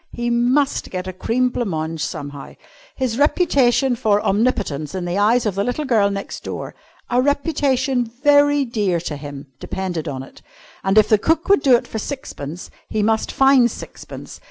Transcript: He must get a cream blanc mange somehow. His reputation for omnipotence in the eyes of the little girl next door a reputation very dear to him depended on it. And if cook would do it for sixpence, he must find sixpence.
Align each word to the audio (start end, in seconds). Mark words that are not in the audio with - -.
He 0.13 0.31
must 0.31 0.89
get 0.89 1.05
a 1.05 1.13
cream 1.13 1.49
blanc 1.49 1.69
mange 1.69 2.03
somehow. 2.03 2.55
His 2.95 3.19
reputation 3.19 3.95
for 3.95 4.19
omnipotence 4.25 4.95
in 4.95 5.05
the 5.05 5.19
eyes 5.19 5.45
of 5.45 5.53
the 5.53 5.63
little 5.63 5.85
girl 5.85 6.09
next 6.09 6.43
door 6.43 6.73
a 7.11 7.21
reputation 7.21 8.03
very 8.05 8.65
dear 8.65 8.99
to 9.01 9.15
him 9.15 9.51
depended 9.59 10.07
on 10.07 10.23
it. 10.23 10.41
And 10.83 10.97
if 10.97 11.09
cook 11.21 11.49
would 11.49 11.61
do 11.61 11.75
it 11.75 11.85
for 11.85 11.99
sixpence, 11.99 12.71
he 12.89 13.03
must 13.03 13.31
find 13.31 13.69
sixpence. 13.69 14.39